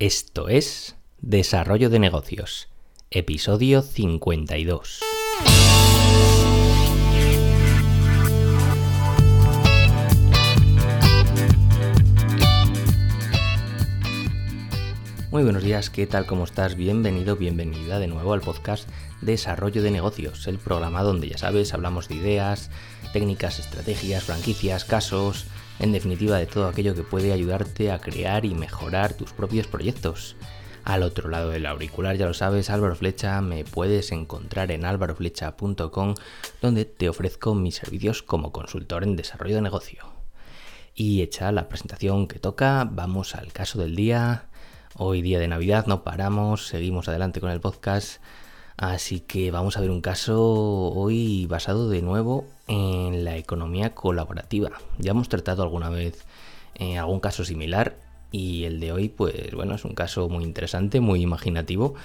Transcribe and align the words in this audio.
Esto 0.00 0.48
es 0.48 0.94
Desarrollo 1.22 1.90
de 1.90 1.98
Negocios, 1.98 2.68
episodio 3.10 3.82
52. 3.82 5.00
Muy 15.32 15.42
buenos 15.42 15.64
días, 15.64 15.90
¿qué 15.90 16.06
tal? 16.06 16.26
¿Cómo 16.26 16.44
estás? 16.44 16.76
Bienvenido, 16.76 17.34
bienvenida 17.34 17.98
de 17.98 18.06
nuevo 18.06 18.34
al 18.34 18.40
podcast 18.40 18.88
Desarrollo 19.20 19.82
de 19.82 19.90
Negocios, 19.90 20.46
el 20.46 20.58
programa 20.58 21.02
donde 21.02 21.30
ya 21.30 21.38
sabes, 21.38 21.74
hablamos 21.74 22.06
de 22.06 22.14
ideas, 22.14 22.70
técnicas, 23.12 23.58
estrategias, 23.58 24.22
franquicias, 24.22 24.84
casos, 24.84 25.48
en 25.78 25.92
definitiva 25.92 26.38
de 26.38 26.46
todo 26.46 26.68
aquello 26.68 26.94
que 26.94 27.02
puede 27.02 27.32
ayudarte 27.32 27.90
a 27.90 27.98
crear 27.98 28.44
y 28.44 28.54
mejorar 28.54 29.14
tus 29.14 29.32
propios 29.32 29.66
proyectos. 29.66 30.36
Al 30.84 31.02
otro 31.02 31.28
lado 31.28 31.50
del 31.50 31.66
auricular, 31.66 32.16
ya 32.16 32.26
lo 32.26 32.34
sabes, 32.34 32.70
Álvaro 32.70 32.96
Flecha, 32.96 33.40
me 33.42 33.64
puedes 33.64 34.10
encontrar 34.10 34.70
en 34.72 34.86
álvaroflecha.com, 34.86 36.14
donde 36.62 36.84
te 36.86 37.08
ofrezco 37.08 37.54
mis 37.54 37.76
servicios 37.76 38.22
como 38.22 38.52
consultor 38.52 39.04
en 39.04 39.14
desarrollo 39.14 39.56
de 39.56 39.62
negocio. 39.62 40.04
Y 40.94 41.22
hecha 41.22 41.52
la 41.52 41.68
presentación 41.68 42.26
que 42.26 42.38
toca, 42.38 42.88
vamos 42.90 43.34
al 43.34 43.52
caso 43.52 43.78
del 43.78 43.94
día. 43.94 44.46
Hoy 44.96 45.22
día 45.22 45.38
de 45.38 45.46
Navidad, 45.46 45.86
no 45.86 46.02
paramos, 46.02 46.66
seguimos 46.66 47.06
adelante 47.08 47.40
con 47.40 47.50
el 47.50 47.60
podcast. 47.60 48.20
Así 48.78 49.18
que 49.18 49.50
vamos 49.50 49.76
a 49.76 49.80
ver 49.80 49.90
un 49.90 50.00
caso 50.00 50.40
hoy 50.40 51.46
basado 51.46 51.90
de 51.90 52.00
nuevo 52.00 52.46
en 52.68 53.24
la 53.24 53.36
economía 53.36 53.92
colaborativa. 53.92 54.70
Ya 54.98 55.10
hemos 55.10 55.28
tratado 55.28 55.64
alguna 55.64 55.90
vez 55.90 56.24
eh, 56.76 56.96
algún 56.96 57.18
caso 57.18 57.44
similar 57.44 57.96
y 58.30 58.64
el 58.64 58.78
de 58.78 58.92
hoy, 58.92 59.08
pues 59.08 59.52
bueno, 59.52 59.74
es 59.74 59.84
un 59.84 59.96
caso 59.96 60.28
muy 60.28 60.44
interesante, 60.44 61.00
muy 61.00 61.22
imaginativo 61.22 61.96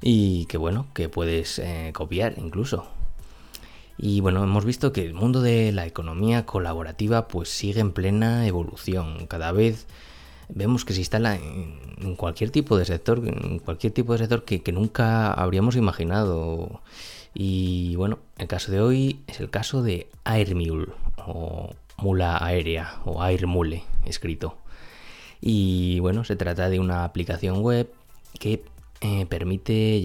y 0.00 0.46
que 0.46 0.56
bueno, 0.56 0.86
que 0.94 1.10
puedes 1.10 1.58
eh, 1.58 1.90
copiar 1.92 2.36
incluso. 2.38 2.86
Y 3.98 4.22
bueno, 4.22 4.42
hemos 4.42 4.64
visto 4.64 4.94
que 4.94 5.04
el 5.04 5.12
mundo 5.12 5.42
de 5.42 5.72
la 5.72 5.84
economía 5.84 6.46
colaborativa 6.46 7.28
pues 7.28 7.50
sigue 7.50 7.80
en 7.80 7.92
plena 7.92 8.46
evolución. 8.46 9.26
Cada 9.26 9.52
vez 9.52 9.86
vemos 10.48 10.84
que 10.84 10.92
se 10.92 11.00
instala 11.00 11.36
en, 11.36 12.16
cualquier 12.16 12.50
tipo 12.50 12.76
de 12.76 12.84
sector, 12.84 13.22
en 13.26 13.58
cualquier 13.58 13.92
tipo 13.92 14.12
de 14.12 14.18
sector 14.18 14.44
que, 14.44 14.72
nunca 14.72 15.32
habríamos 15.32 15.76
imaginado. 15.76 16.82
Y 17.34 17.96
bueno, 17.96 18.18
el 18.38 18.46
caso 18.46 18.70
de 18.70 18.80
hoy 18.80 19.20
es 19.26 19.40
el 19.40 19.50
caso 19.50 19.82
de 19.82 20.08
Airmule, 20.24 20.88
o 21.26 21.70
mula 21.96 22.44
aérea, 22.44 23.00
o 23.04 23.22
Airmule, 23.22 23.82
escrito. 24.04 24.56
Y 25.40 25.98
bueno, 26.00 26.24
se 26.24 26.36
trata 26.36 26.68
de 26.68 26.78
una 26.80 27.04
aplicación 27.04 27.60
web 27.60 27.92
que 28.38 28.62
eh, 29.00 29.26
permite, 29.26 29.98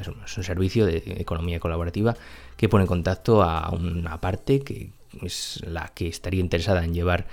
es 0.00 0.38
un 0.38 0.44
servicio 0.44 0.86
de 0.86 1.02
economía 1.18 1.60
colaborativa 1.60 2.16
que 2.56 2.68
pone 2.68 2.84
en 2.84 2.88
contacto 2.88 3.42
a 3.42 3.70
una 3.70 4.20
parte 4.20 4.60
que 4.60 4.90
es 5.22 5.60
la 5.66 5.88
que 5.94 6.08
estaría 6.08 6.40
interesada 6.40 6.84
en 6.84 6.94
llevar 6.94 7.26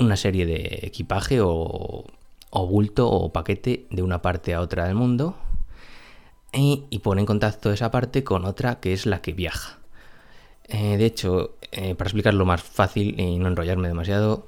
una 0.00 0.16
serie 0.16 0.46
de 0.46 0.80
equipaje 0.82 1.38
o, 1.40 2.04
bulto 2.52 3.08
o 3.08 3.32
paquete 3.32 3.86
de 3.90 4.02
una 4.02 4.22
parte 4.22 4.54
a 4.54 4.60
otra 4.60 4.86
del 4.86 4.94
mundo 4.94 5.36
y, 6.52 6.98
pone 7.02 7.20
en 7.20 7.26
contacto 7.26 7.72
esa 7.72 7.90
parte 7.90 8.24
con 8.24 8.44
otra 8.44 8.80
que 8.80 8.92
es 8.92 9.06
la 9.06 9.22
que 9.22 9.32
viaja. 9.32 9.78
Eh, 10.68 10.96
de 10.96 11.06
hecho, 11.06 11.56
eh, 11.72 11.94
para 11.94 12.08
explicarlo 12.08 12.44
más 12.44 12.62
fácil 12.62 13.18
y 13.20 13.38
no 13.38 13.48
enrollarme 13.48 13.88
demasiado, 13.88 14.46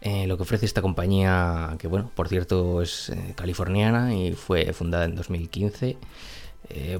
eh, 0.00 0.26
lo 0.26 0.36
que 0.36 0.42
ofrece 0.42 0.66
esta 0.66 0.82
compañía, 0.82 1.76
que 1.78 1.88
bueno, 1.88 2.10
por 2.14 2.28
cierto 2.28 2.82
es 2.82 3.12
californiana 3.36 4.14
y 4.14 4.32
fue 4.32 4.72
fundada 4.72 5.04
en 5.04 5.14
2015, 5.14 5.96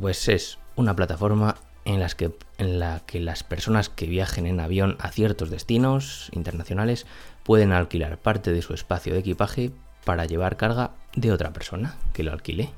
pues 0.00 0.28
es 0.28 0.58
una 0.76 0.94
plataforma 0.94 1.56
en, 1.84 2.06
que, 2.16 2.32
en 2.58 2.78
la 2.78 3.00
que 3.06 3.20
las 3.20 3.42
personas 3.42 3.88
que 3.88 4.06
viajen 4.06 4.46
en 4.46 4.60
avión 4.60 4.96
a 5.00 5.10
ciertos 5.10 5.50
destinos 5.50 6.30
internacionales 6.32 7.06
pueden 7.42 7.72
alquilar 7.72 8.18
parte 8.18 8.52
de 8.52 8.62
su 8.62 8.74
espacio 8.74 9.14
de 9.14 9.20
equipaje 9.20 9.70
para 10.04 10.26
llevar 10.26 10.56
carga 10.56 10.92
de 11.14 11.32
otra 11.32 11.52
persona 11.52 11.96
que 12.12 12.22
lo 12.22 12.32
alquile. 12.32 12.70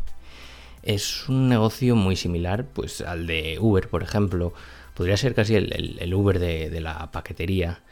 Es 0.82 1.28
un 1.28 1.48
negocio 1.48 1.96
muy 1.96 2.16
similar 2.16 2.64
pues, 2.66 3.00
al 3.00 3.26
de 3.26 3.58
Uber, 3.60 3.88
por 3.88 4.02
ejemplo. 4.02 4.52
Podría 4.94 5.16
ser 5.16 5.34
casi 5.34 5.54
el, 5.56 6.14
Uber 6.14 6.38
de, 6.38 6.70
de, 6.70 6.80
la 6.80 7.10
paquetería. 7.10 7.82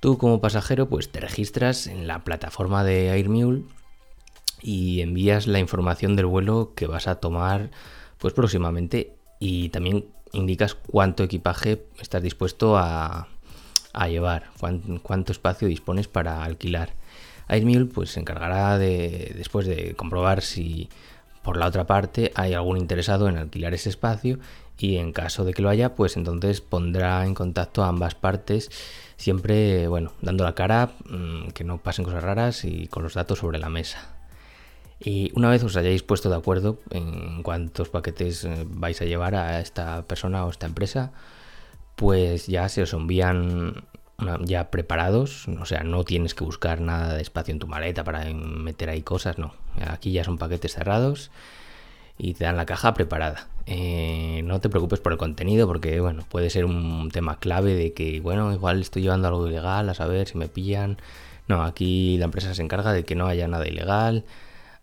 Tú 0.00 0.18
como 0.18 0.40
pasajero 0.40 0.88
pues 0.88 1.10
te 1.10 1.20
registras 1.20 1.86
en 1.86 2.06
la 2.06 2.24
plataforma 2.24 2.84
de 2.84 3.10
Airmule 3.10 3.62
y 4.62 5.00
envías 5.00 5.46
la 5.46 5.58
información 5.58 6.16
del 6.16 6.26
vuelo 6.26 6.72
que 6.74 6.86
vas 6.86 7.08
a 7.08 7.16
tomar 7.16 7.70
pues 8.18 8.32
próximamente 8.32 9.15
y 9.38 9.68
también 9.70 10.06
indicas 10.32 10.74
cuánto 10.74 11.22
equipaje 11.22 11.86
estás 12.00 12.22
dispuesto 12.22 12.76
a, 12.76 13.28
llevar, 14.08 14.50
cuánto, 15.02 15.32
espacio 15.32 15.68
dispones 15.68 16.08
para 16.08 16.44
alquilar. 16.44 16.90
Airmule 17.48 17.86
pues 17.86 18.10
se 18.10 18.20
encargará 18.20 18.76
de 18.76 19.32
después 19.36 19.66
de 19.66 19.94
comprobar 19.94 20.42
si 20.42 20.88
por 21.42 21.56
la 21.56 21.66
otra 21.66 21.86
parte 21.86 22.32
hay 22.34 22.54
algún 22.54 22.76
interesado 22.76 23.28
en 23.28 23.38
alquilar 23.38 23.72
ese 23.72 23.88
espacio 23.88 24.40
y 24.78 24.96
en 24.96 25.12
caso 25.12 25.44
de 25.44 25.54
que 25.54 25.62
lo 25.62 25.68
haya 25.68 25.94
pues 25.94 26.16
entonces 26.16 26.60
pondrá 26.60 27.24
en 27.24 27.34
contacto 27.34 27.84
a 27.84 27.88
ambas 27.88 28.16
partes 28.16 28.68
siempre 29.16 29.86
bueno 29.86 30.12
dando 30.22 30.42
la 30.42 30.56
cara 30.56 30.90
mm, 31.08 31.50
que 31.50 31.62
no 31.62 31.78
pasen 31.78 32.04
cosas 32.04 32.24
raras 32.24 32.64
y 32.64 32.88
con 32.88 33.04
los 33.04 33.14
datos 33.14 33.38
sobre 33.38 33.60
la 33.60 33.68
mesa. 33.68 34.15
Y 34.98 35.30
una 35.34 35.50
vez 35.50 35.62
os 35.62 35.76
hayáis 35.76 36.02
puesto 36.02 36.30
de 36.30 36.36
acuerdo 36.36 36.78
en 36.90 37.42
cuántos 37.42 37.88
paquetes 37.90 38.44
eh, 38.44 38.66
vais 38.66 39.00
a 39.02 39.04
llevar 39.04 39.34
a 39.34 39.60
esta 39.60 40.02
persona 40.06 40.44
o 40.46 40.50
esta 40.50 40.66
empresa, 40.66 41.12
pues 41.96 42.46
ya 42.46 42.68
se 42.68 42.82
os 42.82 42.92
envían 42.92 43.84
ya 44.44 44.70
preparados, 44.70 45.46
o 45.48 45.66
sea, 45.66 45.82
no 45.82 46.04
tienes 46.04 46.34
que 46.34 46.44
buscar 46.44 46.80
nada 46.80 47.14
de 47.14 47.22
espacio 47.22 47.52
en 47.52 47.58
tu 47.58 47.66
maleta 47.66 48.02
para 48.04 48.24
meter 48.24 48.88
ahí 48.88 49.02
cosas, 49.02 49.38
no. 49.38 49.54
Aquí 49.86 50.12
ya 50.12 50.24
son 50.24 50.38
paquetes 50.38 50.72
cerrados 50.74 51.30
y 52.16 52.34
te 52.34 52.44
dan 52.44 52.56
la 52.56 52.64
caja 52.64 52.94
preparada. 52.94 53.48
Eh, 53.66 54.40
no 54.44 54.60
te 54.60 54.70
preocupes 54.70 55.00
por 55.00 55.12
el 55.12 55.18
contenido 55.18 55.66
porque, 55.66 56.00
bueno, 56.00 56.24
puede 56.30 56.48
ser 56.48 56.64
un 56.64 57.10
tema 57.10 57.38
clave 57.38 57.74
de 57.74 57.92
que, 57.92 58.20
bueno, 58.20 58.52
igual 58.54 58.80
estoy 58.80 59.02
llevando 59.02 59.28
algo 59.28 59.46
ilegal, 59.48 59.88
a 59.90 59.94
saber 59.94 60.26
si 60.28 60.38
me 60.38 60.48
pillan. 60.48 60.96
No, 61.48 61.62
aquí 61.62 62.16
la 62.16 62.24
empresa 62.24 62.54
se 62.54 62.62
encarga 62.62 62.92
de 62.92 63.04
que 63.04 63.14
no 63.14 63.26
haya 63.26 63.48
nada 63.48 63.68
ilegal 63.68 64.24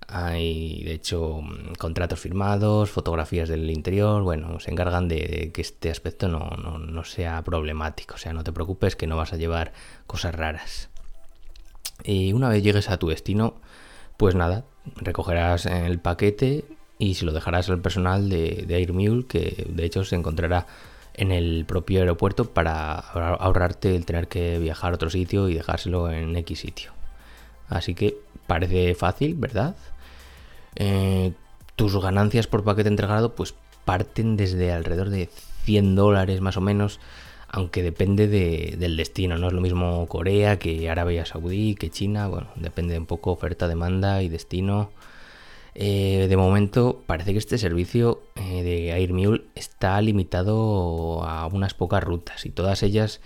hay, 0.07 0.83
de 0.83 0.93
hecho, 0.93 1.41
contratos 1.77 2.19
firmados, 2.19 2.89
fotografías 2.89 3.49
del 3.49 3.69
interior. 3.69 4.23
Bueno, 4.23 4.59
se 4.59 4.71
encargan 4.71 5.07
de 5.07 5.51
que 5.53 5.61
este 5.61 5.89
aspecto 5.89 6.27
no, 6.27 7.03
sea 7.03 7.43
problemático. 7.43 8.15
O 8.15 8.17
sea, 8.17 8.33
no 8.33 8.43
te 8.43 8.51
preocupes 8.51 8.95
que 8.95 9.07
no 9.07 9.17
vas 9.17 9.33
a 9.33 9.37
llevar 9.37 9.73
cosas 10.07 10.35
raras. 10.35 10.89
Y 12.03 12.33
una 12.33 12.49
vez 12.49 12.63
llegues 12.63 12.89
a 12.89 12.97
tu 12.97 13.09
destino, 13.09 13.61
pues 14.17 14.35
nada, 14.35 14.65
recogerás 14.95 15.65
el 15.65 15.99
paquete 15.99 16.65
y 16.97 17.15
se 17.15 17.25
lo 17.25 17.31
dejarás 17.31 17.69
al 17.69 17.81
personal 17.81 18.29
de, 18.29 18.65
de 18.67 18.75
Airmule, 18.75 19.25
que 19.25 19.65
de 19.69 19.85
hecho 19.85 20.03
se 20.03 20.15
encontrará 20.15 20.67
en 21.13 21.31
el 21.31 21.65
propio 21.65 21.99
aeropuerto 21.99 22.45
para 22.53 22.95
ahorrarte 22.95 23.95
el 23.95 24.05
tener 24.05 24.27
que 24.27 24.59
viajar 24.59 24.91
a 24.91 24.95
otro 24.95 25.09
sitio 25.09 25.47
y 25.49 25.53
dejárselo 25.53 26.11
en 26.11 26.35
X 26.37 26.59
sitio. 26.59 26.91
Así 27.69 27.95
que 27.95 28.17
parece 28.47 28.95
fácil, 28.95 29.35
¿verdad? 29.35 29.75
Eh, 30.75 31.33
tus 31.75 31.99
ganancias 31.99 32.47
por 32.47 32.63
paquete 32.63 32.89
entregado 32.89 33.35
pues 33.35 33.55
parten 33.85 34.37
desde 34.37 34.71
alrededor 34.71 35.09
de 35.09 35.29
100 35.63 35.95
dólares 35.95 36.41
más 36.41 36.57
o 36.57 36.61
menos, 36.61 36.99
aunque 37.47 37.83
depende 37.83 38.27
del 38.27 38.97
destino, 38.97 39.37
no 39.37 39.47
es 39.47 39.53
lo 39.53 39.61
mismo 39.61 40.07
Corea 40.07 40.57
que 40.57 40.89
Arabia 40.89 41.25
Saudí, 41.25 41.75
que 41.75 41.89
China, 41.89 42.27
bueno, 42.27 42.47
depende 42.55 42.97
un 42.97 43.05
poco 43.05 43.31
oferta, 43.31 43.67
demanda 43.67 44.23
y 44.23 44.29
destino. 44.29 44.89
Eh, 45.75 46.27
de 46.29 46.37
momento 46.37 47.03
parece 47.07 47.31
que 47.31 47.39
este 47.39 47.57
servicio 47.57 48.21
eh, 48.35 48.63
de 48.63 48.93
Airmule 48.93 49.43
está 49.55 49.99
limitado 50.01 51.23
a 51.23 51.47
unas 51.47 51.73
pocas 51.73 52.03
rutas 52.03 52.45
y 52.45 52.49
todas 52.49 52.83
ellas 52.83 53.21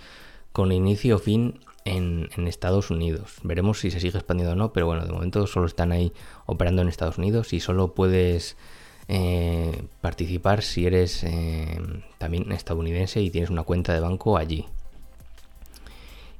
con 0.52 0.72
inicio 0.72 1.16
o 1.16 1.18
fin 1.18 1.60
en, 1.96 2.28
Estados 2.46 2.90
Unidos. 2.90 3.36
Veremos 3.42 3.80
si 3.80 3.90
se 3.90 4.00
sigue 4.00 4.18
expandiendo 4.18 4.52
o 4.52 4.56
no, 4.56 4.72
pero 4.72 4.86
bueno, 4.86 5.04
de 5.04 5.12
momento 5.12 5.46
solo 5.46 5.66
están 5.66 5.92
ahí 5.92 6.12
operando 6.46 6.82
en 6.82 6.88
Estados 6.88 7.18
Unidos 7.18 7.52
y 7.52 7.60
solo 7.60 7.94
puedes 7.94 8.56
eh, 9.08 9.84
participar 10.00 10.62
si 10.62 10.86
eres 10.86 11.24
eh, 11.24 11.80
también 12.18 12.52
estadounidense 12.52 13.20
y 13.20 13.30
tienes 13.30 13.50
una 13.50 13.62
cuenta 13.62 13.92
de 13.92 14.00
banco 14.00 14.36
allí. 14.36 14.66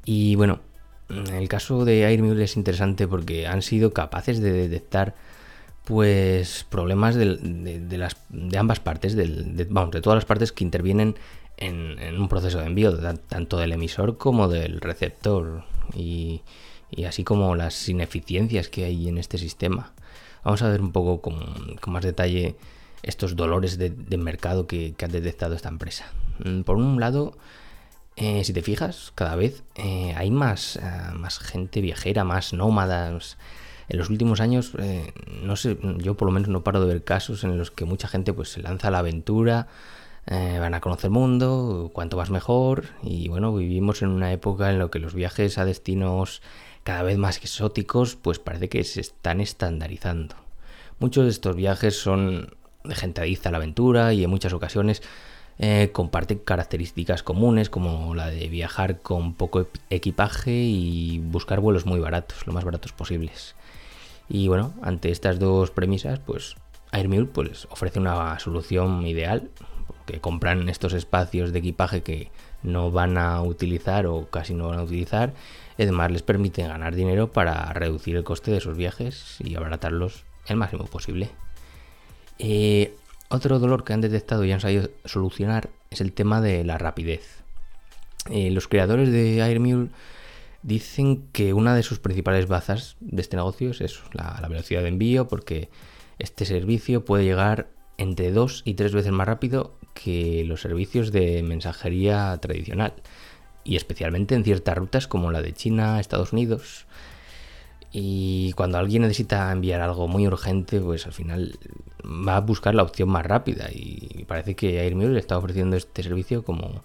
Y 0.04 0.36
bueno, 0.36 0.60
el 1.08 1.48
caso 1.48 1.84
de 1.84 2.04
Airmule 2.04 2.44
es 2.44 2.56
interesante 2.56 3.08
porque 3.08 3.46
han 3.46 3.62
sido 3.62 3.92
capaces 3.92 4.40
de 4.40 4.52
detectar 4.52 5.14
pues 5.84 6.66
problemas 6.68 7.14
de, 7.14 7.24
las, 7.96 8.16
de 8.28 8.58
ambas 8.58 8.78
partes, 8.78 9.16
de, 9.16 9.66
vamos, 9.70 9.90
de 9.92 10.02
todas 10.02 10.18
las 10.18 10.26
partes 10.26 10.52
que 10.52 10.62
intervienen 10.62 11.16
en, 11.58 12.20
un 12.20 12.28
proceso 12.28 12.58
de 12.58 12.66
envío, 12.66 12.96
tanto 13.28 13.58
del 13.58 13.72
emisor 13.72 14.16
como 14.16 14.48
del 14.48 14.80
receptor, 14.80 15.64
y, 15.94 16.42
así 17.06 17.24
como 17.24 17.54
las 17.54 17.88
ineficiencias 17.88 18.68
que 18.68 18.84
hay 18.84 19.08
en 19.08 19.18
este 19.18 19.38
sistema. 19.38 19.92
vamos 20.44 20.62
a 20.62 20.68
ver 20.68 20.80
un 20.80 20.92
poco 20.92 21.20
con, 21.20 21.36
más 21.86 22.04
detalle 22.04 22.56
estos 23.02 23.36
dolores 23.36 23.78
de, 23.78 23.90
mercado 24.18 24.66
que, 24.66 24.94
ha 25.02 25.08
detectado 25.08 25.54
esta 25.54 25.68
empresa. 25.68 26.06
Mm, 26.44 26.62
por 26.62 26.76
un 26.76 27.00
lado, 27.00 27.36
eh, 28.16 28.44
si 28.44 28.52
te 28.52 28.62
fijas, 28.62 29.12
cada 29.14 29.36
vez 29.36 29.62
eh, 29.74 30.14
hay 30.16 30.30
más, 30.30 30.76
eh, 30.76 30.80
más 31.14 31.38
gente 31.38 31.80
viajera, 31.80 32.24
más 32.24 32.52
nómadas. 32.52 33.36
En 33.88 33.96
los 33.96 34.10
últimos 34.10 34.40
años, 34.40 34.72
no 35.42 35.56
sé, 35.56 35.78
yo 35.96 36.14
por 36.14 36.26
lo 36.26 36.32
menos 36.32 36.50
no 36.50 36.62
paro 36.62 36.78
de 36.78 36.86
ver 36.86 37.04
casos 37.04 37.42
en 37.42 37.56
los 37.56 37.70
que 37.70 37.86
mucha 37.86 38.06
gente 38.06 38.34
pues 38.34 38.50
se 38.50 38.60
lanza 38.60 38.88
a 38.88 38.90
la 38.90 38.98
aventura, 38.98 39.66
van 40.26 40.74
a 40.74 40.80
conocer 40.80 41.06
el 41.06 41.12
mundo, 41.12 41.90
cuanto 41.92 42.16
más 42.16 42.30
mejor, 42.30 42.86
y 43.02 43.28
bueno, 43.28 43.54
vivimos 43.54 44.02
en 44.02 44.08
una 44.08 44.32
época 44.32 44.70
en 44.70 44.78
la 44.78 44.88
que 44.88 44.98
los 44.98 45.14
viajes 45.14 45.56
a 45.56 45.64
destinos 45.64 46.42
cada 46.82 47.02
vez 47.02 47.18
más 47.18 47.38
exóticos, 47.38 48.16
pues 48.16 48.38
parece 48.38 48.68
que 48.68 48.84
se 48.84 49.00
están 49.00 49.40
estandarizando. 49.40 50.36
Muchos 50.98 51.24
de 51.24 51.30
estos 51.30 51.54
viajes 51.54 52.00
son 52.00 52.56
de 52.84 52.94
gente 52.94 53.20
adicta 53.20 53.48
a 53.48 53.52
la 53.52 53.58
aventura 53.58 54.12
y 54.12 54.24
en 54.24 54.30
muchas 54.30 54.52
ocasiones 54.52 55.02
eh, 55.58 55.90
comparten 55.92 56.38
características 56.38 57.22
comunes 57.22 57.68
como 57.68 58.14
la 58.14 58.28
de 58.28 58.48
viajar 58.48 59.00
con 59.00 59.34
poco 59.34 59.66
equipaje 59.90 60.52
y 60.52 61.18
buscar 61.18 61.60
vuelos 61.60 61.84
muy 61.84 62.00
baratos, 62.00 62.46
lo 62.46 62.52
más 62.52 62.64
baratos 62.64 62.92
posibles. 62.92 63.54
Y 64.28 64.48
bueno, 64.48 64.72
ante 64.82 65.10
estas 65.10 65.38
dos 65.38 65.70
premisas, 65.70 66.20
pues 66.20 66.56
Airmule 66.90 67.26
pues, 67.26 67.66
ofrece 67.70 67.98
una 67.98 68.38
solución 68.38 69.06
ideal, 69.06 69.50
que 70.08 70.20
compran 70.20 70.68
estos 70.68 70.94
espacios 70.94 71.52
de 71.52 71.58
equipaje 71.58 72.02
que 72.02 72.30
no 72.62 72.90
van 72.90 73.18
a 73.18 73.40
utilizar 73.42 74.06
o 74.06 74.26
casi 74.30 74.54
no 74.54 74.68
van 74.68 74.80
a 74.80 74.82
utilizar 74.82 75.34
además 75.82 76.10
les 76.10 76.22
permite 76.22 76.62
ganar 76.62 76.94
dinero 76.94 77.32
para 77.32 77.72
reducir 77.72 78.16
el 78.16 78.24
coste 78.24 78.50
de 78.50 78.60
sus 78.60 78.76
viajes 78.76 79.36
y 79.38 79.54
abaratarlos 79.54 80.24
el 80.46 80.56
máximo 80.56 80.86
posible. 80.86 81.30
Eh, 82.38 82.94
otro 83.28 83.58
dolor 83.58 83.84
que 83.84 83.92
han 83.92 84.00
detectado 84.00 84.44
y 84.44 84.52
han 84.52 84.60
sabido 84.60 84.90
solucionar 85.04 85.70
es 85.90 86.00
el 86.00 86.12
tema 86.12 86.40
de 86.40 86.64
la 86.64 86.78
rapidez. 86.78 87.42
Eh, 88.30 88.50
los 88.50 88.68
creadores 88.68 89.10
de 89.10 89.42
Airmule 89.42 89.90
dicen 90.62 91.28
que 91.32 91.52
una 91.52 91.74
de 91.74 91.82
sus 91.82 91.98
principales 91.98 92.48
bazas 92.48 92.96
de 93.00 93.22
este 93.22 93.36
negocio 93.36 93.70
es 93.70 94.00
la, 94.12 94.38
la 94.40 94.48
velocidad 94.48 94.82
de 94.82 94.88
envío, 94.88 95.28
porque 95.28 95.68
este 96.18 96.44
servicio 96.44 97.04
puede 97.04 97.24
llegar 97.24 97.68
entre 97.98 98.32
dos 98.32 98.62
y 98.64 98.74
tres 98.74 98.92
veces 98.92 99.12
más 99.12 99.26
rápido 99.26 99.74
que 99.92 100.44
los 100.44 100.62
servicios 100.62 101.12
de 101.12 101.42
mensajería 101.42 102.38
tradicional 102.40 102.94
y 103.64 103.76
especialmente 103.76 104.34
en 104.34 104.44
ciertas 104.44 104.78
rutas 104.78 105.06
como 105.06 105.30
la 105.30 105.42
de 105.42 105.52
China, 105.52 106.00
Estados 106.00 106.32
Unidos. 106.32 106.86
Y 107.92 108.52
cuando 108.52 108.78
alguien 108.78 109.02
necesita 109.02 109.50
enviar 109.50 109.80
algo 109.80 110.08
muy 110.08 110.26
urgente, 110.26 110.80
pues 110.80 111.06
al 111.06 111.12
final 111.12 111.58
va 112.04 112.36
a 112.36 112.40
buscar 112.40 112.74
la 112.74 112.82
opción 112.82 113.08
más 113.08 113.26
rápida. 113.26 113.68
Y 113.72 114.24
parece 114.26 114.54
que 114.54 114.80
Airmail 114.80 115.14
le 115.14 115.20
está 115.20 115.36
ofreciendo 115.38 115.76
este 115.76 116.02
servicio 116.02 116.44
como, 116.44 116.82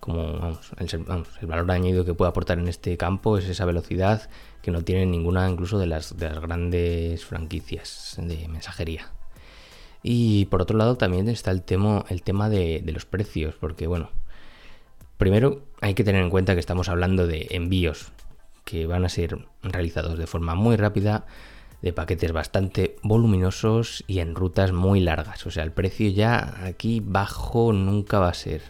como 0.00 0.58
el, 0.78 1.46
valor 1.46 1.70
añadido 1.70 2.04
que 2.04 2.14
puede 2.14 2.30
aportar 2.30 2.58
en 2.58 2.68
este 2.68 2.96
campo 2.96 3.38
es 3.38 3.48
esa 3.48 3.64
velocidad 3.64 4.28
que 4.62 4.70
no 4.70 4.82
tiene 4.82 5.06
ninguna 5.06 5.48
incluso 5.48 5.78
de 5.78 5.86
las, 5.86 6.16
de 6.16 6.30
las 6.30 6.40
grandes 6.40 7.24
franquicias 7.24 8.16
de 8.18 8.48
mensajería. 8.48 9.12
Y 10.04 10.44
por 10.46 10.62
otro 10.62 10.78
lado 10.78 10.96
también 10.96 11.28
está 11.28 11.50
el 11.50 11.62
tema, 11.62 12.04
de, 12.48 12.82
de 12.84 12.92
los 12.92 13.06
precios, 13.06 13.56
porque 13.58 13.88
bueno, 13.88 14.10
Primero, 15.18 15.62
hay 15.80 15.94
que 15.94 16.04
tener 16.04 16.22
en 16.22 16.30
cuenta 16.30 16.54
que 16.54 16.60
estamos 16.60 16.88
hablando 16.88 17.26
de 17.26 17.46
envíos 17.50 18.12
que 18.64 18.86
van 18.86 19.04
a 19.04 19.08
ser 19.08 19.46
realizados 19.62 20.18
de 20.18 20.26
forma 20.26 20.54
muy 20.54 20.76
rápida, 20.76 21.26
de 21.82 21.92
paquetes 21.92 22.32
bastante 22.32 22.96
voluminosos 23.02 24.04
y 24.06 24.18
en 24.18 24.34
rutas 24.34 24.72
muy 24.72 25.00
largas. 25.00 25.46
O 25.46 25.50
sea, 25.50 25.62
el 25.62 25.72
precio 25.72 26.10
ya 26.10 26.64
aquí 26.64 27.00
bajo 27.04 27.72
nunca 27.72 28.18
va 28.18 28.28
a 28.28 28.34
ser. 28.34 28.62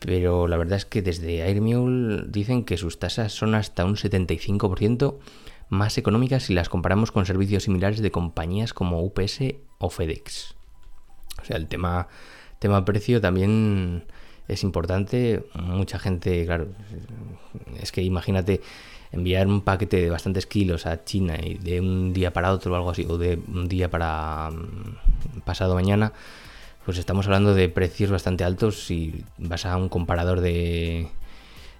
Pero 0.00 0.48
la 0.48 0.56
verdad 0.56 0.78
es 0.78 0.84
que 0.84 1.02
desde 1.02 1.42
Airmule 1.42 2.24
dicen 2.26 2.64
que 2.64 2.76
sus 2.76 2.98
tasas 2.98 3.32
son 3.32 3.54
hasta 3.54 3.84
un 3.84 3.96
75% 3.96 5.16
más 5.68 5.98
económicas 5.98 6.44
si 6.44 6.54
las 6.54 6.68
comparamos 6.68 7.12
con 7.12 7.26
servicios 7.26 7.64
similares 7.64 8.00
de 8.00 8.10
compañías 8.10 8.72
como 8.72 9.02
UPS 9.02 9.40
o 9.78 9.90
FedEx. 9.90 10.54
O 11.42 11.44
sea, 11.44 11.56
el 11.56 11.66
tema, 11.66 12.08
tema 12.58 12.84
precio 12.84 13.20
también 13.20 14.04
es 14.48 14.62
importante. 14.62 15.44
Mucha 15.54 15.98
gente, 15.98 16.44
claro, 16.46 16.68
es 17.80 17.92
que 17.92 18.02
imagínate 18.02 18.60
enviar 19.12 19.46
un 19.46 19.60
paquete 19.60 20.00
de 20.00 20.10
bastantes 20.10 20.46
kilos 20.46 20.86
a 20.86 21.04
China 21.04 21.36
y 21.42 21.54
de 21.54 21.80
un 21.80 22.12
día 22.12 22.32
para 22.32 22.52
otro 22.52 22.72
o 22.72 22.76
algo 22.76 22.90
así, 22.90 23.06
o 23.08 23.18
de 23.18 23.38
un 23.48 23.68
día 23.68 23.90
para 23.90 24.50
mm, 24.50 25.40
pasado 25.44 25.74
mañana, 25.74 26.12
pues 26.84 26.98
estamos 26.98 27.26
hablando 27.26 27.54
de 27.54 27.68
precios 27.68 28.10
bastante 28.10 28.44
altos. 28.44 28.84
Si 28.84 29.24
vas 29.38 29.66
a 29.66 29.76
un 29.76 29.88
comparador 29.88 30.40
de, 30.40 31.08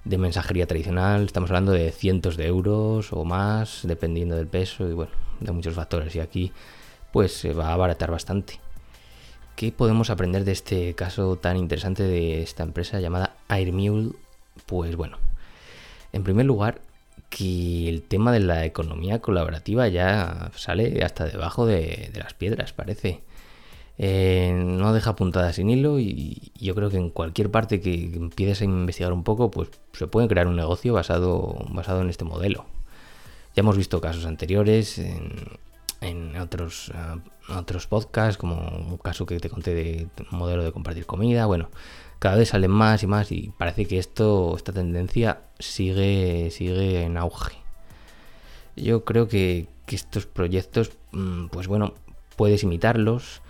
de 0.07 0.19
mensajería 0.19 0.67
tradicional, 0.67 1.25
estamos 1.25 1.51
hablando 1.51 1.73
de 1.73 1.91
cientos 1.91 2.37
de 2.37 2.47
euros 2.47 3.13
o 3.13 3.25
más, 3.25 3.81
dependiendo 3.83 4.37
del 4.37 4.47
peso 4.47 4.89
y 4.89 4.93
bueno, 4.93 5.11
de 5.41 5.53
muchos 5.53 5.75
factores. 5.75 6.15
Y 6.15 6.21
aquí 6.21 6.53
pues 7.13 7.33
se 7.33 7.53
va 7.53 7.69
a 7.69 7.73
abaratar 7.73 8.11
bastante. 8.11 8.61
¿Qué 9.57 9.73
podemos 9.73 10.11
aprender 10.11 10.45
de 10.45 10.53
este 10.53 10.95
caso 10.95 11.37
tan 11.37 11.57
interesante 11.57 12.05
de 12.05 12.43
esta 12.43 12.63
empresa 12.63 13.01
llamada 13.01 13.35
Airmule? 13.49 14.13
Pues 14.67 14.95
bueno, 14.97 15.19
en 16.13 16.23
primer 16.23 16.47
lugar, 16.47 16.81
que 17.29 17.89
el 17.89 18.03
tema 18.03 18.33
de 18.33 18.41
la 18.41 18.65
economía 18.65 19.21
colaborativa 19.21 19.89
ya 19.89 20.51
sale 20.55 21.03
hasta 21.03 21.27
debajo 21.27 21.67
de, 21.67 22.13
las 22.15 22.35
piedras, 22.35 22.73
parece. 22.73 23.23
Eh, 23.99 24.53
no 24.55 24.93
deja 24.93 25.17
puntada 25.17 25.55
sin 25.55 25.71
hilo 25.71 25.99
y 25.99 26.53
yo 26.55 26.75
creo 26.75 26.91
que 26.91 26.99
en 26.99 27.09
cualquier 27.09 27.51
parte 27.51 27.81
que 27.81 28.13
empieces 28.15 28.61
a 28.61 28.65
investigar 28.65 29.13
un 29.13 29.25
poco, 29.25 29.51
pues 29.51 29.71
se 29.93 30.07
puede 30.07 30.29
crear 30.29 30.47
un 30.47 30.57
negocio 30.57 30.93
basado, 30.93 31.57
basado 31.71 32.03
en 32.03 32.11
este 32.11 32.25
modelo. 32.25 32.67
Ya 33.55 33.61
hemos 33.61 33.77
visto 33.77 34.01
casos 34.03 34.27
anteriores 34.27 34.99
en, 34.99 36.37
otros, 36.37 36.93
eh, 36.95 37.21
otros 37.49 37.87
podcasts, 37.87 38.37
como 38.37 38.57
un 38.57 38.99
caso 38.99 39.25
que 39.25 39.41
te 39.41 39.49
conté 39.49 39.75
de 39.75 40.09
modelo 40.31 40.63
de 40.63 40.73
compartir 40.73 41.07
comida. 41.07 41.47
Bueno, 41.47 41.71
cada 42.19 42.37
vez 42.37 42.51
salen 42.51 42.71
más 42.71 43.03
y 43.03 43.07
más 43.07 43.33
y 43.33 43.53
parece 43.57 43.87
que 43.87 43.99
esto, 43.99 44.55
esta 44.57 44.73
tendencia 44.73 45.41
sigue, 45.59 46.51
sigue 46.51 47.05
en 47.05 47.17
auge. 47.17 47.57
Yo 48.77 49.07
creo 49.07 49.27
que, 49.27 49.69
que 49.87 49.97
estos 49.97 50.27
proyectos, 50.27 50.93
mm, 51.13 51.47
pues 51.47 51.67
bueno, 51.67 51.95
puedes 52.37 52.63
imitarlos, 52.63 53.41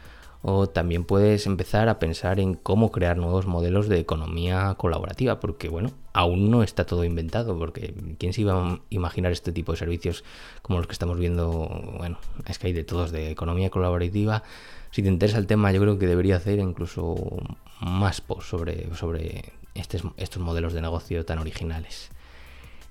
o 0.49 0.69
también 0.69 1.03
puedes 1.03 1.45
empezar 1.47 1.89
a 1.89 1.99
pensar 1.99 2.39
en 2.39 2.55
cómo 2.55 2.93
crear 2.93 3.17
nuevos 3.17 3.47
modelos 3.49 3.89
de 3.89 3.99
economía 3.99 4.77
colaborativa, 4.79 5.41
porque 5.41 5.69
bueno, 5.69 5.91
aún 6.13 6.53
no 6.53 6.63
está 6.63 6.87
todo 6.87 7.03
inventado, 7.03 7.59
porque 7.59 7.93
¿quién 8.17 8.33
se 8.33 8.43
iba 8.43 8.55
a 8.55 8.79
imaginar 8.89 9.33
este 9.33 9.51
tipo 9.51 9.73
de 9.73 9.79
servicios 9.79 10.23
como 10.63 10.79
los 10.79 10.87
que 10.87 10.93
estamos 10.93 11.19
viendo? 11.19 11.69
Bueno, 11.99 12.21
es 12.47 12.61
que 12.61 12.69
hay 12.69 12.73
de 12.73 12.85
todos, 12.85 13.11
de 13.11 13.33
economía 13.33 13.71
colaborativa. 13.71 14.45
Si 14.93 15.03
te 15.03 15.09
interesa 15.09 15.39
el 15.39 15.49
tema, 15.49 15.73
yo 15.73 15.81
creo 15.81 15.99
que 15.99 16.07
debería 16.07 16.37
hacer 16.37 16.61
incluso 16.61 17.17
más 17.81 18.21
post 18.21 18.49
sobre, 18.49 18.95
sobre 18.95 19.53
estos 19.75 20.39
modelos 20.41 20.73
de 20.75 20.81
negocio 20.81 21.25
tan 21.25 21.41
originales. 21.41 22.11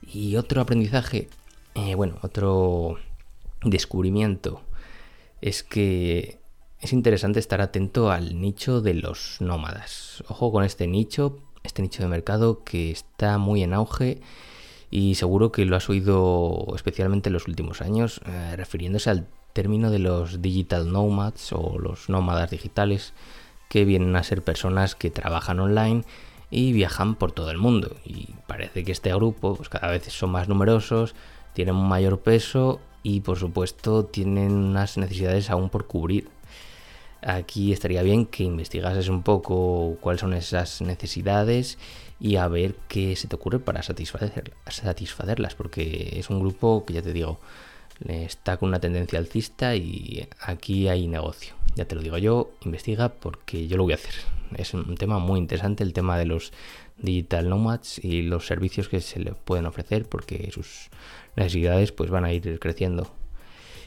Y 0.06 0.36
otro 0.36 0.60
aprendizaje, 0.60 1.30
eh, 1.74 1.96
bueno, 1.96 2.18
otro 2.22 2.98
descubrimiento 3.64 4.60
es 5.40 5.64
que 5.64 6.44
es 6.82 6.94
interesante 6.94 7.40
estar 7.40 7.62
atento 7.62 8.12
al 8.12 8.40
nicho 8.40 8.82
de 8.82 8.94
los 8.94 9.38
nómadas. 9.40 10.24
Ojo 10.28 10.52
con 10.52 10.64
este 10.64 10.88
nicho, 10.88 11.40
este 11.64 11.82
nicho 11.82 12.04
de 12.04 12.10
mercado 12.10 12.64
que 12.64 12.92
está 12.92 13.38
muy 13.38 13.64
en 13.64 13.74
auge 13.74 14.22
y 14.92 15.16
seguro 15.16 15.52
que 15.52 15.66
lo 15.66 15.76
has 15.76 15.90
oído 15.90 16.66
especialmente 16.76 17.30
en 17.30 17.34
los 17.34 17.48
últimos 17.48 17.82
años, 17.82 18.22
eh, 18.26 18.56
refiriéndose 18.56 19.10
al 19.10 19.28
término 19.54 19.90
de 19.90 20.00
los 20.00 20.42
digital 20.42 20.92
nomads 20.92 21.54
o 21.54 21.80
los 21.80 22.10
nómadas 22.10 22.52
digitales, 22.52 23.14
que 23.70 23.86
vienen 23.86 24.16
a 24.16 24.24
ser 24.24 24.44
personas 24.44 24.96
que 24.96 25.10
trabajan 25.10 25.60
online 25.60 26.04
y 26.52 26.72
viajan 26.72 27.16
por 27.16 27.32
todo 27.32 27.52
el 27.52 27.58
mundo. 27.58 27.96
Y 28.06 28.30
parece 28.48 28.84
que 28.84 28.92
este 28.92 29.14
grupo 29.16 29.56
pues, 29.56 29.70
cada 29.70 29.90
vez 29.90 30.04
son 30.06 30.30
más 30.32 30.48
numerosos, 30.48 31.16
tienen 31.54 31.76
un 31.76 31.88
mayor 31.88 32.20
peso 32.20 32.80
y 33.02 33.22
por 33.22 33.38
supuesto 33.38 34.06
tienen 34.06 34.52
unas 34.52 34.98
necesidades 34.98 35.50
aún 35.50 35.70
por 35.70 35.88
cubrir 35.88 36.30
aquí 37.26 37.74
estaría 37.74 38.04
bien 38.04 38.26
que 38.26 38.44
investigases 38.44 39.10
un 39.10 39.24
poco 39.24 39.98
cuáles 40.00 40.22
son 40.22 40.34
esas 40.34 40.82
necesidades 40.82 41.78
y 42.20 42.36
a 42.38 42.48
ver 42.48 42.76
qué 42.88 43.16
se 43.16 43.28
te 43.28 43.36
ocurre 43.36 43.60
para 43.60 43.84
satisfacer, 43.84 44.54
satisfacerlas, 44.68 45.56
porque 45.56 46.14
es 46.18 46.30
un 46.30 46.40
grupo 46.40 46.86
que 46.86 46.94
ya 46.94 47.02
te 47.02 47.12
digo, 47.12 47.40
está 48.08 48.58
con 48.58 48.70
una 48.70 48.80
tendencia 48.80 49.20
alcista 49.20 49.76
y 49.76 50.28
aquí 50.40 50.88
hay 50.88 51.08
negocio. 51.08 51.56
Ya 51.76 51.86
te 51.86 51.96
lo 51.96 52.02
digo 52.02 52.18
yo, 52.18 52.52
investiga 52.64 53.10
porque 53.10 53.68
yo 53.68 53.76
lo 53.76 53.84
voy 53.84 53.94
a 53.94 53.96
hacer. 53.96 54.14
Es 54.56 54.74
un 54.74 54.96
tema 54.96 55.20
muy 55.20 55.40
interesante 55.40 55.84
el 55.84 55.94
tema 55.94 56.18
de 56.18 56.26
los 56.26 56.54
digital 56.98 57.50
nomads 57.50 58.00
y 58.04 58.22
los 58.22 58.46
servicios 58.46 58.88
que 58.88 59.02
se 59.02 59.20
le 59.20 59.34
pueden 59.34 59.66
ofrecer 59.66 60.08
porque 60.08 60.50
sus 60.54 60.90
necesidades 61.36 61.92
pues 61.92 62.10
van 62.10 62.24
a 62.24 62.32
ir 62.32 62.60
creciendo 62.60 63.12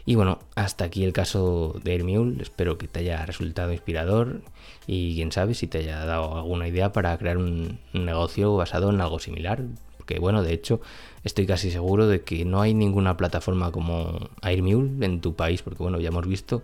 Y 0.09 0.15
bueno, 0.15 0.38
hasta 0.55 0.87
aquí 0.87 1.05
el 1.05 1.12
caso 1.12 1.79
de 1.85 1.93
Airmule. 1.93 2.41
Espero 2.41 2.79
que 2.79 2.88
te 2.88 3.00
haya 3.00 3.27
resultado 3.27 3.75
inspirador 3.75 4.41
y 4.87 5.15
quién 5.15 5.33
sabe 5.33 5.53
si 5.53 5.67
te 5.67 5.81
haya 5.81 6.03
dado 6.07 6.35
alguna 6.38 6.67
idea 6.67 6.95
para 6.95 7.19
crear 7.19 7.37
un, 7.37 7.79
negocio 7.93 8.57
basado 8.57 8.88
en 8.88 9.03
algo 9.03 9.19
similar. 9.19 9.65
Porque 9.99 10.19
bueno, 10.19 10.43
de 10.43 10.55
hecho, 10.55 10.81
estoy 11.25 11.45
casi 11.45 11.71
seguro 11.71 12.07
de 12.07 12.23
que 12.23 12.47
no 12.47 12.62
hay 12.62 12.73
ninguna 12.73 13.19
plataforma 13.19 13.71
como 13.71 14.31
Airmule 14.41 15.05
en 15.05 15.21
tu 15.21 15.37
país, 15.37 15.61
porque 15.61 15.83
bueno, 15.83 16.00
ya 16.00 16.09
hemos 16.09 16.27
visto 16.27 16.62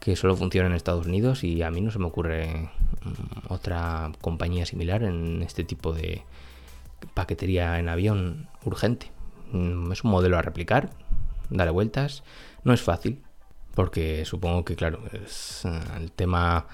que 0.00 0.16
solo 0.16 0.34
funciona 0.34 0.70
en 0.70 0.74
Estados 0.74 1.04
Unidos 1.04 1.44
y 1.44 1.60
a 1.62 1.70
mí 1.70 1.82
no 1.82 1.90
se 1.90 1.98
me 1.98 2.06
ocurre 2.06 2.70
mm, 3.02 3.52
otra 3.52 4.12
compañía 4.22 4.64
similar 4.64 5.02
en 5.02 5.42
este 5.42 5.62
tipo 5.62 5.92
de 5.92 6.22
paquetería 7.12 7.78
en 7.80 7.90
avión 7.90 8.48
urgente. 8.64 9.12
Mm, 9.52 9.92
es 9.92 10.04
un 10.04 10.10
modelo 10.10 10.38
a 10.38 10.42
replicar, 10.42 10.88
dale 11.50 11.70
vueltas 11.70 12.22
no 12.68 12.74
es 12.74 12.82
fácil, 12.82 13.22
porque 13.74 14.24
supongo 14.24 14.64
que, 14.64 14.76
claro, 14.76 15.02
es, 15.12 15.64
eh, 15.64 15.80
el 15.96 16.12
tema 16.12 16.66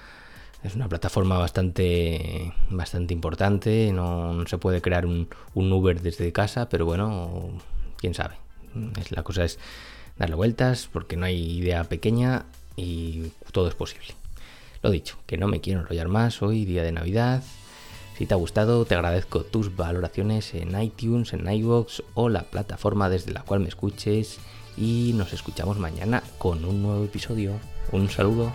es 0.61 0.75
una 0.75 0.89
plataforma 0.89 1.37
bastante, 1.37 2.53
bastante 2.69 3.13
importante, 3.13 3.91
no, 3.93 4.45
se 4.45 4.57
puede 4.57 4.81
crear 4.81 5.05
un, 5.05 5.29
un, 5.53 5.71
Uber 5.71 6.01
desde 6.01 6.31
casa, 6.33 6.67
pero 6.67 6.85
bueno, 6.85 7.49
quién 7.97 8.13
sabe. 8.13 8.35
Es, 8.99 9.11
la 9.11 9.23
cosa 9.23 9.45
es 9.45 9.57
darle 10.17 10.35
vueltas, 10.35 10.89
porque 10.91 11.15
no 11.15 11.25
hay 11.25 11.59
idea 11.59 11.85
pequeña 11.85 12.45
y 12.75 13.31
todo 13.53 13.69
es 13.69 13.75
posible. 13.75 14.07
Lo 14.81 14.91
dicho, 14.91 15.17
que 15.25 15.37
no 15.37 15.47
me 15.47 15.61
quiero 15.61 15.79
enrollar 15.79 16.09
más 16.09 16.41
hoy, 16.41 16.65
día 16.65 16.83
de 16.83 16.91
Navidad. 16.91 17.41
Si 18.17 18.25
te 18.25 18.33
ha 18.33 18.37
gustado, 18.37 18.85
te 18.85 18.95
agradezco 18.95 19.43
tus 19.43 19.75
valoraciones 19.75 20.53
en 20.55 20.79
iTunes, 20.81 21.33
en 21.33 21.49
iVoox 21.49 22.01
o 22.15 22.29
la 22.29 22.43
plataforma 22.43 23.09
desde 23.09 23.31
la 23.31 23.43
cual 23.43 23.61
me 23.61 23.67
escuches 23.67 24.39
y 24.77 25.13
nos 25.15 25.33
escuchamos 25.33 25.77
mañana 25.77 26.23
con 26.37 26.65
un 26.65 26.81
nuevo 26.81 27.03
episodio. 27.05 27.53
Un 27.91 28.09
saludo. 28.09 28.51